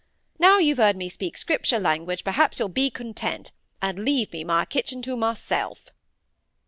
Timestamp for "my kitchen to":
4.43-5.15